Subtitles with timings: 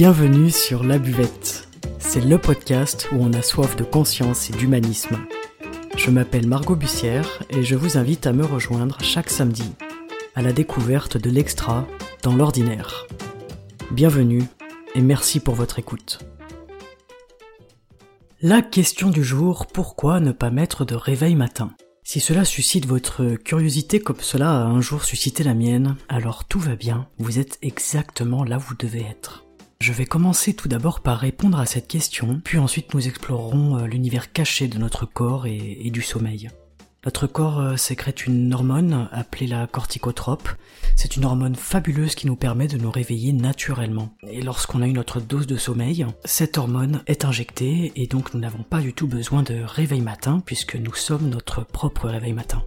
[0.00, 1.68] Bienvenue sur La Buvette.
[1.98, 5.18] C'est le podcast où on a soif de conscience et d'humanisme.
[5.94, 9.74] Je m'appelle Margot Bussière et je vous invite à me rejoindre chaque samedi
[10.34, 11.86] à la découverte de l'extra
[12.22, 13.06] dans l'ordinaire.
[13.90, 14.42] Bienvenue
[14.94, 16.20] et merci pour votre écoute.
[18.40, 21.74] La question du jour, pourquoi ne pas mettre de réveil matin?
[22.04, 26.58] Si cela suscite votre curiosité comme cela a un jour suscité la mienne, alors tout
[26.58, 29.44] va bien, vous êtes exactement là où vous devez être.
[29.80, 33.86] Je vais commencer tout d'abord par répondre à cette question, puis ensuite nous explorerons euh,
[33.86, 36.50] l'univers caché de notre corps et, du sommeil.
[37.06, 40.50] Notre corps euh, sécrète une hormone appelée la corticotrope.
[40.96, 44.14] C'est une hormone fabuleuse qui nous permet de nous réveiller naturellement.
[44.28, 48.40] Et lorsqu'on a eu notre dose de sommeil, cette hormone est injectée et donc nous
[48.40, 52.62] n'avons pas du tout besoin de réveil matin puisque nous sommes notre propre réveil matin.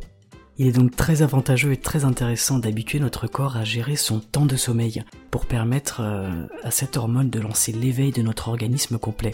[0.59, 4.45] Il est donc très avantageux et très intéressant d'habituer notre corps à gérer son temps
[4.45, 9.33] de sommeil pour permettre euh, à cette hormone de lancer l'éveil de notre organisme complet.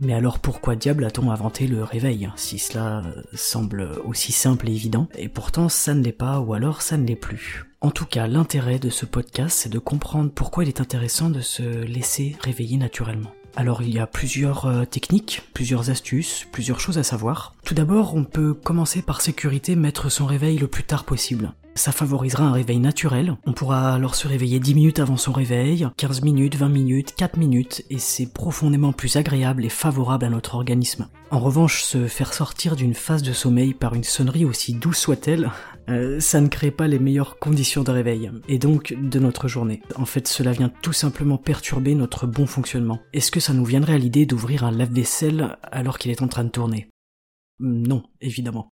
[0.00, 4.72] Mais alors pourquoi diable a-t-on inventé le réveil si cela euh, semble aussi simple et
[4.72, 5.08] évident?
[5.16, 7.66] Et pourtant ça ne l'est pas ou alors ça ne l'est plus.
[7.80, 11.40] En tout cas, l'intérêt de ce podcast, c'est de comprendre pourquoi il est intéressant de
[11.40, 13.30] se laisser réveiller naturellement.
[13.56, 17.54] Alors il y a plusieurs euh, techniques, plusieurs astuces, plusieurs choses à savoir.
[17.64, 21.52] Tout d'abord, on peut commencer par sécurité mettre son réveil le plus tard possible.
[21.76, 23.36] Ça favorisera un réveil naturel.
[23.46, 27.36] On pourra alors se réveiller 10 minutes avant son réveil, 15 minutes, 20 minutes, 4
[27.36, 31.08] minutes, et c'est profondément plus agréable et favorable à notre organisme.
[31.30, 35.50] En revanche, se faire sortir d'une phase de sommeil par une sonnerie aussi douce soit-elle,
[35.88, 39.82] euh, ça ne crée pas les meilleures conditions de réveil, et donc de notre journée.
[39.96, 43.00] En fait, cela vient tout simplement perturber notre bon fonctionnement.
[43.12, 46.44] Est-ce que ça nous viendrait à l'idée d'ouvrir un lave-vaisselle alors qu'il est en train
[46.44, 46.88] de tourner?
[47.58, 48.70] Non, évidemment.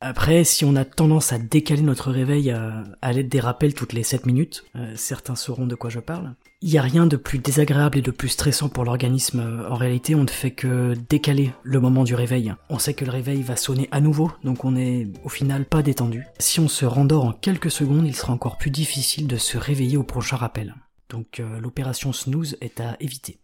[0.00, 4.02] Après, si on a tendance à décaler notre réveil à, l'aide des rappels toutes les
[4.02, 7.38] 7 minutes, euh, certains sauront de quoi je parle, il n'y a rien de plus
[7.38, 9.64] désagréable et de plus stressant pour l'organisme.
[9.70, 12.52] En réalité, on ne fait que décaler le moment du réveil.
[12.68, 15.82] On sait que le réveil va sonner à nouveau, donc on est au final pas
[15.82, 16.26] détendu.
[16.38, 19.96] Si on se rendort en quelques secondes, il sera encore plus difficile de se réveiller
[19.96, 20.74] au prochain rappel.
[21.08, 23.38] Donc euh, l'opération snooze est à éviter.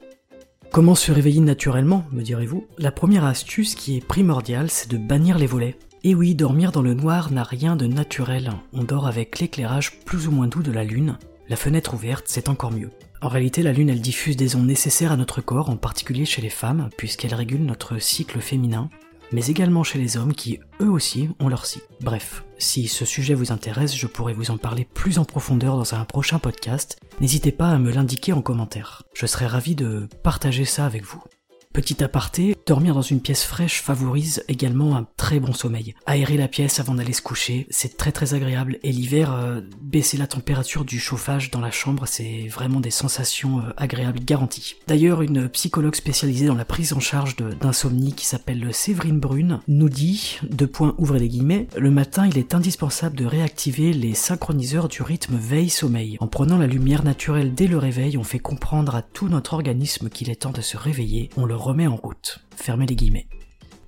[0.71, 2.67] Comment se réveiller naturellement, me direz-vous?
[2.79, 5.77] La première astuce qui est primordiale, c'est de bannir les volets.
[6.05, 8.51] Et oui, dormir dans le noir n'a rien de naturel.
[8.73, 11.17] On dort avec l'éclairage plus ou moins doux de la lune.
[11.49, 12.91] La fenêtre ouverte, c'est encore mieux.
[13.21, 16.43] En réalité, la lune, elle diffuse des ondes nécessaires à notre corps, en particulier chez
[16.43, 18.91] les femmes, puisqu'elle régule notre cycle féminin,
[19.31, 21.87] mais également chez les hommes qui, eux aussi, ont leur cycle.
[22.01, 25.95] Bref, si ce sujet vous intéresse, je pourrais vous en parler plus en profondeur dans
[25.95, 26.99] un prochain podcast.
[27.21, 29.05] N'hésitez pas à me l'indiquer en commentaire.
[29.15, 31.23] Je serais ravi de partager ça avec vous.
[31.73, 35.95] Petit aparté, dormir dans une pièce fraîche favorise également un très bon sommeil.
[36.05, 40.19] Aérer la pièce avant d'aller se coucher, c'est très très agréable et l'hiver, euh, baisser
[40.19, 44.77] la température du chauffage dans la chambre, c'est vraiment des sensations euh, agréables garanties.
[44.87, 49.89] D'ailleurs, une psychologue spécialisée dans la prise en charge d'insomnie qui s'appelle Séverine Brune nous
[49.89, 54.89] dit, deux points ouvrez les guillemets, le matin il est indispensable de réactiver les synchroniseurs
[54.89, 56.19] du rythme veille-sommeil.
[56.21, 60.11] En prenant la lumière naturelle dès le réveil, on fait comprendre à tout notre organisme
[60.11, 62.41] qu'il est temps de se réveiller, on le remet en route.
[62.57, 63.29] Fermez les guillemets.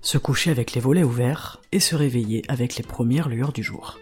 [0.00, 3.98] Se coucher avec les volets ouverts et se réveiller avec les premières lueurs du jour.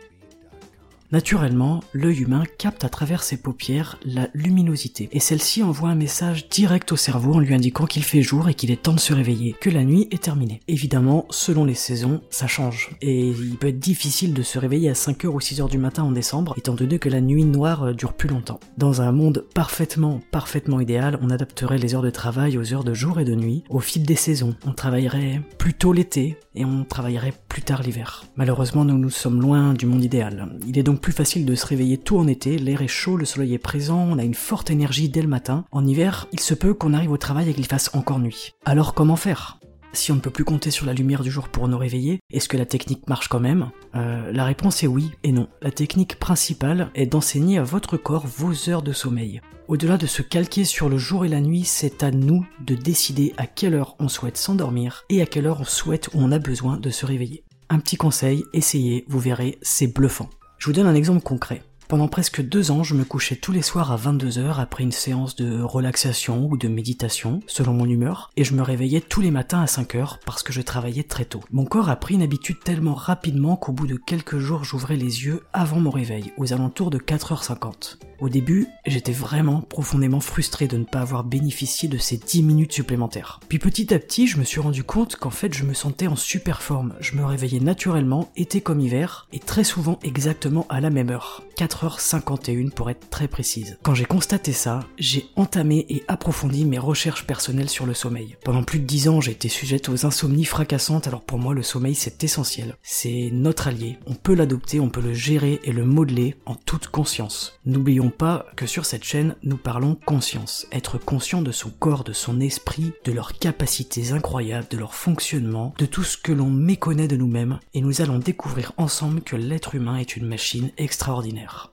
[1.12, 6.48] Naturellement, l'œil humain capte à travers ses paupières la luminosité, et celle-ci envoie un message
[6.48, 9.12] direct au cerveau en lui indiquant qu'il fait jour et qu'il est temps de se
[9.12, 10.60] réveiller, que la nuit est terminée.
[10.68, 14.94] Évidemment, selon les saisons, ça change, et il peut être difficile de se réveiller à
[14.94, 18.30] 5h ou 6h du matin en décembre, étant donné que la nuit noire dure plus
[18.30, 18.60] longtemps.
[18.78, 22.94] Dans un monde parfaitement, parfaitement idéal, on adapterait les heures de travail aux heures de
[22.94, 24.56] jour et de nuit, au fil des saisons.
[24.66, 28.24] On travaillerait plus tôt l'été, et on travaillerait plus tard l'hiver.
[28.36, 30.56] Malheureusement, nous nous sommes loin du monde idéal.
[30.66, 33.24] Il est donc plus facile de se réveiller tout en été, l'air est chaud, le
[33.24, 35.64] soleil est présent, on a une forte énergie dès le matin.
[35.70, 38.52] En hiver, il se peut qu'on arrive au travail et qu'il fasse encore nuit.
[38.64, 39.58] Alors comment faire?
[39.94, 42.48] Si on ne peut plus compter sur la lumière du jour pour nous réveiller, est-ce
[42.48, 43.70] que la technique marche quand même?
[43.94, 45.48] Euh, La réponse est oui et non.
[45.60, 49.42] La technique principale est d'enseigner à votre corps vos heures de sommeil.
[49.72, 53.32] Au-delà de se calquer sur le jour et la nuit, c'est à nous de décider
[53.38, 56.38] à quelle heure on souhaite s'endormir et à quelle heure on souhaite ou on a
[56.38, 57.42] besoin de se réveiller.
[57.70, 60.28] Un petit conseil, essayez, vous verrez, c'est bluffant.
[60.58, 61.62] Je vous donne un exemple concret.
[61.88, 65.36] Pendant presque deux ans, je me couchais tous les soirs à 22h après une séance
[65.36, 69.60] de relaxation ou de méditation, selon mon humeur, et je me réveillais tous les matins
[69.60, 71.42] à 5h parce que je travaillais très tôt.
[71.50, 75.24] Mon corps a pris une habitude tellement rapidement qu'au bout de quelques jours, j'ouvrais les
[75.24, 77.98] yeux avant mon réveil, aux alentours de 4h50.
[78.22, 82.72] Au début, j'étais vraiment profondément frustré de ne pas avoir bénéficié de ces 10 minutes
[82.72, 83.40] supplémentaires.
[83.48, 86.14] Puis petit à petit, je me suis rendu compte qu'en fait, je me sentais en
[86.14, 86.94] super forme.
[87.00, 91.42] Je me réveillais naturellement, été comme hiver, et très souvent exactement à la même heure.
[91.82, 93.76] 4h51 pour être très précise.
[93.82, 98.36] Quand j'ai constaté ça, j'ai entamé et approfondi mes recherches personnelles sur le sommeil.
[98.44, 101.62] Pendant plus de 10 ans, j'ai été sujette aux insomnies fracassantes, alors pour moi le
[101.62, 102.76] sommeil c'est essentiel.
[102.82, 106.86] C'est notre allié, on peut l'adopter, on peut le gérer et le modeler en toute
[106.86, 107.58] conscience.
[107.64, 110.66] N'oublions pas que sur cette chaîne, nous parlons conscience.
[110.70, 115.74] Être conscient de son corps, de son esprit, de leurs capacités incroyables, de leur fonctionnement,
[115.78, 119.74] de tout ce que l'on méconnaît de nous-mêmes, et nous allons découvrir ensemble que l'être
[119.74, 121.71] humain est une machine extraordinaire.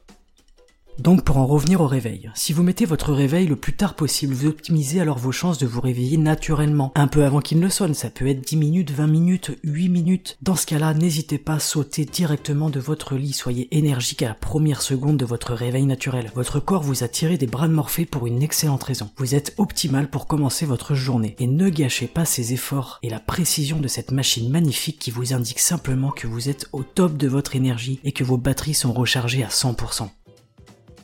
[1.00, 4.34] Donc pour en revenir au réveil, si vous mettez votre réveil le plus tard possible,
[4.34, 7.94] vous optimisez alors vos chances de vous réveiller naturellement, un peu avant qu'il ne sonne,
[7.94, 10.38] ça peut être 10 minutes, 20 minutes, 8 minutes.
[10.42, 14.34] Dans ce cas-là, n'hésitez pas à sauter directement de votre lit, soyez énergique à la
[14.34, 16.34] première seconde de votre réveil naturel.
[16.36, 19.10] Votre corps vous a tiré des bras de Morphée pour une excellente raison.
[19.16, 23.22] Vous êtes optimal pour commencer votre journée, et ne gâchez pas ces efforts et la
[23.22, 27.30] précision de cette machine magnifique qui vous indique simplement que vous êtes au top de
[27.30, 30.10] votre énergie et que vos batteries sont rechargées à 100%.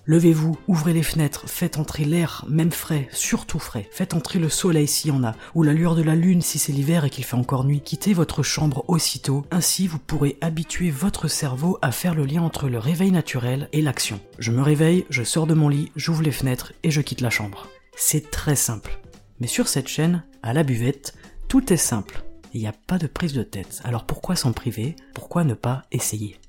[0.07, 3.89] Levez-vous, ouvrez les fenêtres, faites entrer l'air, même frais, surtout frais.
[3.91, 6.59] Faites entrer le soleil s'il y en a, ou la lueur de la lune si
[6.59, 7.81] c'est l'hiver et qu'il fait encore nuit.
[7.81, 12.69] Quittez votre chambre aussitôt, ainsi vous pourrez habituer votre cerveau à faire le lien entre
[12.69, 14.19] le réveil naturel et l'action.
[14.37, 17.31] Je me réveille, je sors de mon lit, j'ouvre les fenêtres et je quitte la
[17.31, 17.67] chambre.
[17.95, 18.99] C'est très simple.
[19.39, 21.15] Mais sur cette chaîne, à la buvette,
[21.47, 22.23] tout est simple.
[22.53, 23.81] Il n'y a pas de prise de tête.
[23.83, 24.95] Alors pourquoi s'en priver?
[25.15, 26.39] Pourquoi ne pas essayer?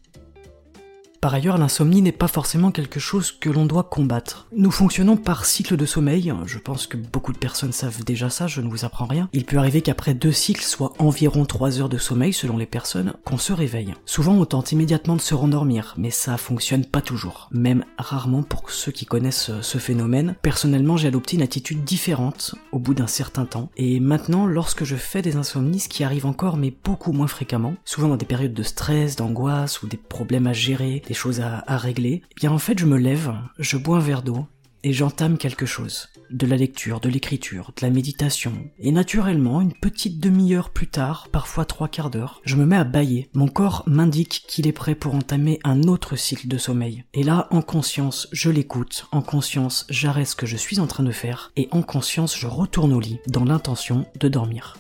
[1.27, 4.47] Par ailleurs, l'insomnie n'est pas forcément quelque chose que l'on doit combattre.
[4.53, 8.47] Nous fonctionnons par cycle de sommeil, je pense que beaucoup de personnes savent déjà ça,
[8.47, 9.29] je ne vous apprends rien.
[9.33, 13.15] Il peut arriver qu'après deux cycles, soit environ trois heures de sommeil selon les personnes,
[13.25, 13.93] qu'on se réveille.
[14.05, 18.71] Souvent on tente immédiatement de se rendormir, mais ça fonctionne pas toujours, même rarement pour
[18.71, 20.37] ceux qui connaissent ce phénomène.
[20.43, 24.95] Personnellement j'ai adopté une attitude différente au bout d'un certain temps, et maintenant lorsque je
[24.95, 28.55] fais des insomnies, ce qui arrive encore mais beaucoup moins fréquemment, souvent dans des périodes
[28.55, 32.79] de stress, d'angoisse ou des problèmes à gérer, choses à, régler, eh bien en fait
[32.79, 34.47] je me lève, je bois un verre d'eau
[34.87, 36.09] et j'entame quelque chose.
[36.31, 38.53] De la lecture, de l'écriture, de la méditation.
[38.79, 42.85] Et naturellement, une petite demi-heure plus tard, parfois trois quarts d'heure, je me mets à
[42.85, 43.29] bailler.
[43.35, 47.05] Mon corps m'indique qu'il est prêt pour entamer un autre cycle de sommeil.
[47.15, 49.07] Et là, en conscience, je l'écoute.
[49.11, 51.51] En conscience, j'arrête ce que je suis en train de faire.
[51.57, 54.77] Et en conscience, je retourne au lit, dans l'intention de dormir.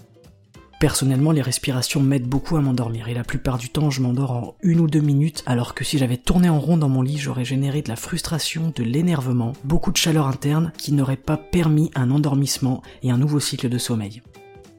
[0.78, 4.54] Personnellement, les respirations m'aident beaucoup à m'endormir et la plupart du temps, je m'endors en
[4.60, 7.46] une ou deux minutes, alors que si j'avais tourné en rond dans mon lit, j'aurais
[7.46, 12.10] généré de la frustration, de l'énervement, beaucoup de chaleur interne qui n'aurait pas permis un
[12.10, 14.20] endormissement et un nouveau cycle de sommeil.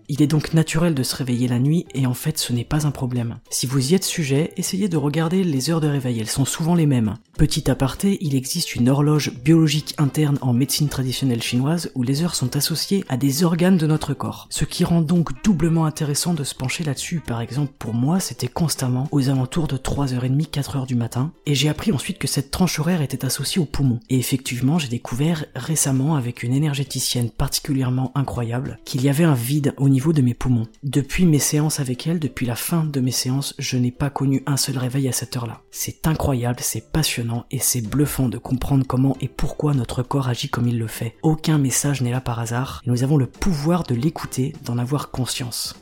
[0.10, 2.88] Il est donc naturel de se réveiller la nuit et en fait ce n'est pas
[2.88, 3.40] un problème.
[3.50, 6.76] Si vous y êtes sujet, essayez de regarder les heures de réveil, elles sont souvent
[6.76, 7.16] les mêmes.
[7.38, 12.36] Petit aparté, il existe une horloge biologique interne en médecine traditionnelle chinoise où les heures
[12.36, 16.46] sont associées à des organes de notre corps, ce qui rend donc doublement intéressant de
[16.46, 17.20] se pencher là-dessus.
[17.20, 21.68] Par exemple, pour moi, c'était constamment aux alentours de 3h30, 4h du matin, et j'ai
[21.68, 24.00] appris ensuite que cette tranche horaire était associée au poumon.
[24.10, 29.74] Et effectivement, j'ai découvert récemment avec une énergéticienne particulièrement incroyable qu'il y avait un vide
[29.78, 30.68] au niveau de mes poumons.
[30.84, 34.44] Depuis mes séances avec elle, depuis la fin de mes séances, je n'ai pas connu
[34.46, 35.62] un seul réveil à cette heure-là.
[35.72, 40.50] C'est incroyable, c'est passionnant et c'est bluffant de comprendre comment et pourquoi notre corps agit
[40.50, 41.16] comme il le fait.
[41.24, 45.12] Aucun message n'est là par hasard, et nous avons le pouvoir de l'écouter, d'en avoir
[45.12, 45.76] conscience.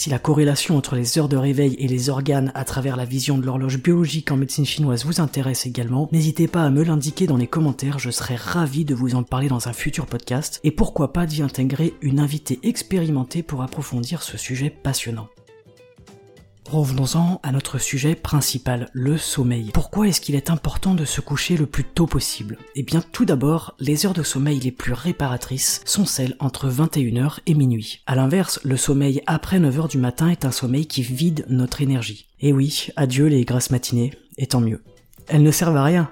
[0.00, 3.36] Si la corrélation entre les heures de réveil et les organes à travers la vision
[3.36, 7.36] de l'horloge biologique en médecine chinoise vous intéresse également, n'hésitez pas à me l'indiquer dans
[7.36, 11.12] les commentaires, je serai ravi de vous en parler dans un futur podcast, et pourquoi
[11.12, 15.28] pas d'y intégrer une invitée expérimentée pour approfondir ce sujet passionnant.
[16.70, 19.72] Revenons-en à notre sujet principal, le sommeil.
[19.74, 22.58] Pourquoi est-ce qu'il est important de se coucher le plus tôt possible?
[22.76, 27.38] Eh bien tout d'abord, les heures de sommeil les plus réparatrices sont celles entre 21h
[27.46, 28.02] et minuit.
[28.06, 32.28] A l'inverse, le sommeil après 9h du matin est un sommeil qui vide notre énergie.
[32.38, 34.84] Et oui, adieu les grasses matinées, et tant mieux.
[35.26, 36.08] Elles ne servent à rien,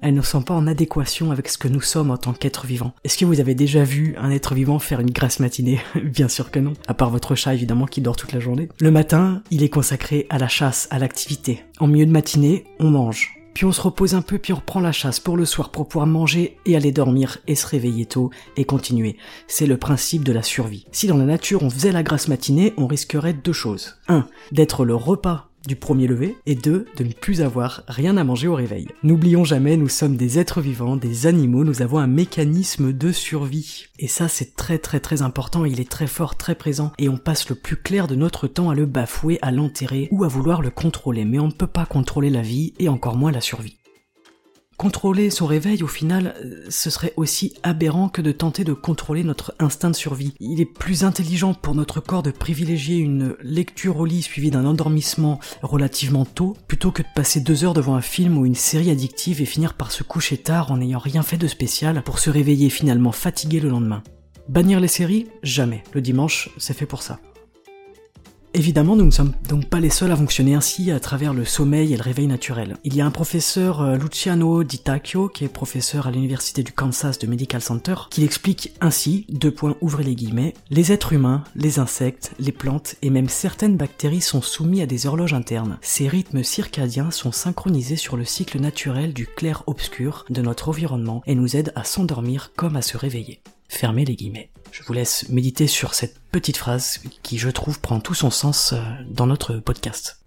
[0.00, 2.92] elles ne sont pas en adéquation avec ce que nous sommes en tant qu'être vivant.
[3.04, 6.50] Est-ce que vous avez déjà vu un être vivant faire une grasse matinée Bien sûr
[6.50, 8.68] que non, à part votre chat évidemment qui dort toute la journée.
[8.80, 11.64] Le matin, il est consacré à la chasse, à l'activité.
[11.80, 13.34] En milieu de matinée, on mange.
[13.58, 15.88] Puis on se repose un peu, puis on reprend la chasse pour le soir pour
[15.88, 19.16] pouvoir manger et aller dormir et se réveiller tôt et continuer.
[19.48, 20.86] C'est le principe de la survie.
[20.92, 23.96] Si dans la nature on faisait la grasse matinée, on risquerait deux choses.
[24.06, 24.28] 1.
[24.52, 28.48] D'être le repas du premier lever, et deux, de ne plus avoir rien à manger
[28.48, 28.88] au réveil.
[29.04, 33.84] N'oublions jamais, nous sommes des êtres vivants, des animaux, nous avons un mécanisme de survie.
[34.00, 37.18] Et ça, c'est très très très important, il est très fort, très présent, et on
[37.18, 40.62] passe le plus clair de notre temps à le bafouer, à l'enterrer, ou à vouloir
[40.62, 43.76] le contrôler, mais on ne peut pas contrôler la vie, et encore moins la survie.
[44.78, 49.24] Contrôler son réveil, au final, euh, ce serait aussi aberrant que de tenter de contrôler
[49.24, 50.34] notre instinct de survie.
[50.38, 54.64] Il est plus intelligent pour notre corps de privilégier une lecture au lit suivie d'un
[54.64, 58.90] endormissement relativement tôt, plutôt que de passer deux heures devant un film ou une série
[58.90, 62.30] addictive et finir par se coucher tard en n'ayant rien fait de spécial pour se
[62.30, 64.04] réveiller finalement fatigué le lendemain.
[64.48, 65.26] Bannir les séries?
[65.42, 65.82] Jamais.
[65.92, 67.18] Le dimanche, c'est fait pour ça.
[68.54, 71.92] Évidemment, nous ne sommes donc pas les seuls à fonctionner ainsi à travers le sommeil
[71.92, 72.76] et le réveil naturel.
[72.82, 74.80] Il y a un professeur euh, Luciano Di
[75.34, 79.76] qui est professeur à l'université du Kansas de Medical Center, qui l'explique ainsi, deux points
[79.82, 84.42] ouvrez les guillemets, les êtres humains, les insectes, les plantes et même certaines bactéries sont
[84.42, 85.78] soumis à des horloges internes.
[85.82, 91.34] Ces rythmes circadiens sont synchronisés sur le cycle naturel du clair-obscur de notre environnement et
[91.34, 93.42] nous aident à s'endormir comme à se réveiller.
[93.68, 94.50] Fermez les guillemets.
[94.72, 98.72] Je vous laisse méditer sur cette petite phrase qui, je trouve, prend tout son sens
[98.72, 100.18] euh, dans notre podcast.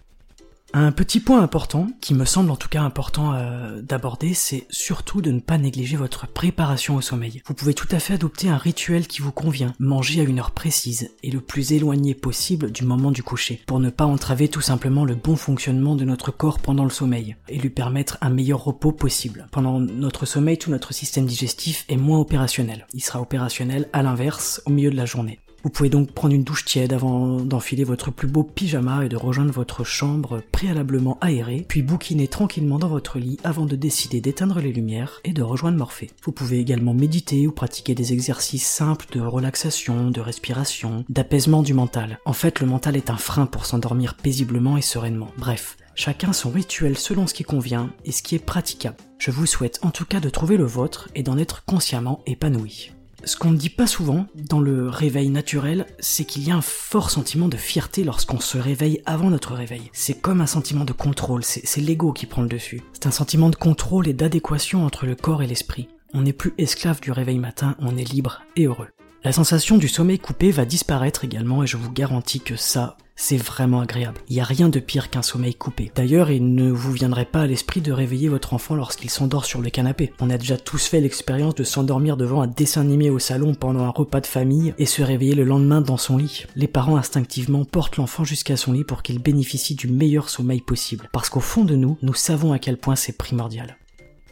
[0.74, 5.22] Un petit point important, qui me semble en tout cas important euh, d'aborder, c'est surtout
[5.22, 7.42] de ne pas négliger votre préparation au sommeil.
[7.46, 10.52] Vous pouvez tout à fait adopter un rituel qui vous convient, manger à une heure
[10.52, 14.62] précise et le plus éloigné possible du moment du coucher, pour ne pas entraver tout
[14.62, 18.64] simplement le bon fonctionnement de notre corps pendant le sommeil, et lui permettre un meilleur
[18.64, 19.48] repos possible.
[19.52, 22.88] Pendant notre sommeil, tout notre système digestif est moins opérationnel.
[22.94, 25.40] Il sera opérationnel à l'inverse au milieu de la journée.
[25.64, 29.16] Vous pouvez donc prendre une douche tiède avant d'enfiler votre plus beau pyjama et de
[29.16, 34.60] rejoindre votre chambre préalablement aérée, puis bouquiner tranquillement dans votre lit avant de décider d'éteindre
[34.60, 36.10] les lumières et de rejoindre Morphée.
[36.24, 41.74] Vous pouvez également méditer ou pratiquer des exercices simples de relaxation, de respiration, d'apaisement du
[41.74, 42.20] mental.
[42.26, 45.32] En fait, le mental est un frein pour s'endormir paisiblement et sereinement.
[45.38, 48.98] Bref, chacun son rituel selon ce qui convient et ce qui est praticable.
[49.20, 52.92] Je vous souhaite en tout cas de trouver le vôtre et d'en être consciemment épanoui.
[53.24, 56.62] Ce qu'on ne dit pas souvent dans le réveil naturel, c'est qu'il y a un
[56.62, 59.90] fort sentiment de fierté lorsqu'on se réveille avant notre réveil.
[59.94, 62.82] C'est comme un sentiment de contrôle, c'est l'ego qui prend le dessus.
[62.94, 65.88] C'est un sentiment de contrôle et d'adéquation entre le corps et l'esprit.
[66.14, 68.90] On n'est plus esclave du réveil matin, on est libre et heureux.
[69.24, 73.38] La sensation du sommeil coupé va disparaître également et je vous garantis que ça, c'est
[73.38, 74.20] vraiment agréable.
[74.30, 75.92] Il n'y a rien de pire qu'un sommeil coupé.
[75.96, 79.62] D'ailleurs, il ne vous viendrait pas à l'esprit de réveiller votre enfant lorsqu'il s'endort sur
[79.62, 80.12] le canapé.
[80.20, 83.84] On a déjà tous fait l'expérience de s'endormir devant un dessin animé au salon pendant
[83.84, 86.46] un repas de famille et se réveiller le lendemain dans son lit.
[86.56, 91.08] Les parents instinctivement portent l'enfant jusqu'à son lit pour qu'il bénéficie du meilleur sommeil possible.
[91.12, 93.78] Parce qu'au fond de nous, nous savons à quel point c'est primordial.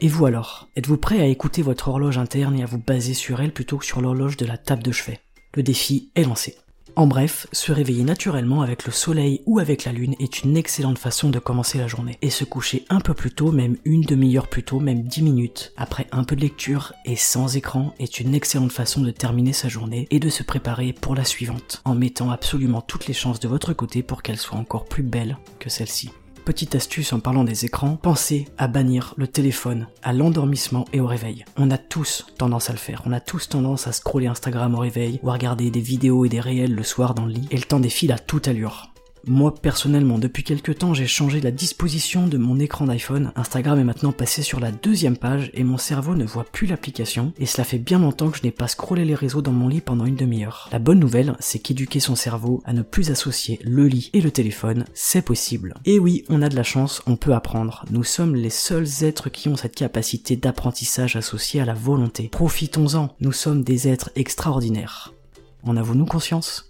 [0.01, 0.67] Et vous alors?
[0.75, 3.85] Êtes-vous prêt à écouter votre horloge interne et à vous baser sur elle plutôt que
[3.85, 5.19] sur l'horloge de la table de chevet?
[5.53, 6.57] Le défi est lancé.
[6.99, 10.99] En bref, se réveiller naturellement avec le soleil ou avec la lune est une excellente
[10.99, 12.17] façon de commencer la journée.
[12.21, 15.71] Et se coucher un peu plus tôt, même une demi-heure plus tôt, même dix minutes,
[15.77, 19.69] après un peu de lecture et sans écran, est une excellente façon de terminer sa
[19.69, 23.47] journée et de se préparer pour la suivante, en mettant absolument toutes les chances de
[23.47, 26.11] votre côté pour qu'elle soit encore plus belle que celle-ci.
[26.49, 31.05] Petite astuce en parlant des écrans, pensez à bannir le téléphone à l'endormissement et au
[31.05, 31.45] réveil.
[31.57, 33.03] On a tous tendance à le faire.
[33.05, 36.29] On a tous tendance à scroller Instagram au réveil ou à regarder des vidéos et
[36.29, 38.89] des réels le soir dans le lit et le temps défile à toute allure.
[39.29, 43.31] Moi personnellement, depuis quelques temps, j'ai changé la disposition de mon écran d'iPhone.
[43.35, 47.31] Instagram est maintenant passé sur la deuxième page et mon cerveau ne voit plus l'application
[47.37, 49.81] et cela fait bien longtemps que je n'ai pas scrollé les réseaux dans mon lit
[49.81, 50.67] pendant une demi-heure.
[50.71, 54.31] La bonne nouvelle, c'est qu'éduquer son cerveau à ne plus associer le lit et le
[54.31, 55.75] téléphone, c'est possible.
[55.85, 57.85] Et oui, on a de la chance, on peut apprendre.
[57.91, 62.29] Nous sommes les seuls êtres qui ont cette capacité d'apprentissage associée à la volonté.
[62.29, 65.13] Profitons-en, nous sommes des êtres extraordinaires.
[65.61, 66.68] En avons-nous conscience?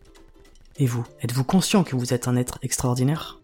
[0.79, 3.38] Et vous, êtes-vous conscient que vous êtes un être extraordinaire?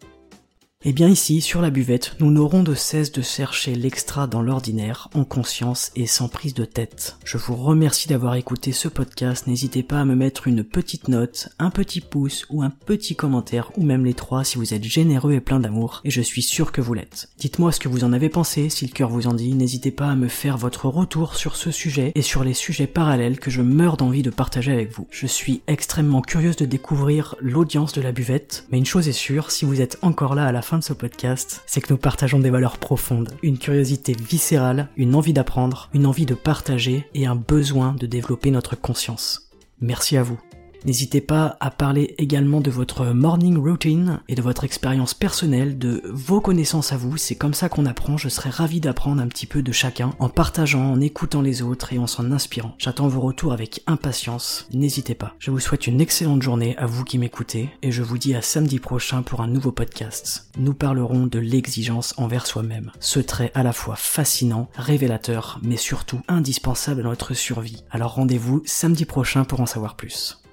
[0.88, 5.10] Eh bien ici, sur la buvette, nous n'aurons de cesse de chercher l'extra dans l'ordinaire,
[5.16, 7.18] en conscience et sans prise de tête.
[7.26, 11.50] Je vous remercie d'avoir écouté ce podcast, n'hésitez pas à me mettre une petite note,
[11.58, 15.34] un petit pouce ou un petit commentaire, ou même les trois si vous êtes généreux
[15.34, 17.30] et plein d'amour, et je suis sûr que vous l'êtes.
[17.40, 20.10] Dites-moi ce que vous en avez pensé, si le cœur vous en dit, n'hésitez pas
[20.10, 23.64] à me faire votre retour sur ce sujet et sur les sujets parallèles que je
[23.64, 25.08] meurs d'envie de partager avec vous.
[25.10, 29.50] Je suis extrêmement curieuse de découvrir l'audience de la buvette, mais une chose est sûre,
[29.50, 32.50] si vous êtes encore là à la de ce podcast, c'est que nous partageons des
[32.50, 37.94] valeurs profondes, une curiosité viscérale, une envie d'apprendre, une envie de partager et un besoin
[37.94, 39.50] de développer notre conscience.
[39.82, 40.40] Merci à vous.
[40.86, 46.04] N'hésitez pas à parler également de votre morning routine et de votre expérience personnelle, de
[46.06, 47.18] vos connaissances à vous.
[47.18, 48.18] C'est comme ça qu'on apprend.
[48.18, 51.92] Je serais ravi d'apprendre un petit peu de chacun en partageant, en écoutant les autres
[51.92, 52.76] et en s'en inspirant.
[52.78, 54.68] J'attends vos retours avec impatience.
[54.72, 55.34] N'hésitez pas.
[55.40, 58.44] Je vous souhaite une excellente journée à vous qui m'écoutez et je vous dis à
[58.44, 60.52] samedi prochain pour un nouveau podcast.
[60.60, 62.92] Nous parlerons de l'exigence envers soi-même.
[63.00, 67.84] Ce trait à la fois fascinant, révélateur, mais surtout indispensable à notre survie.
[67.90, 70.45] Alors rendez-vous samedi prochain pour en savoir plus.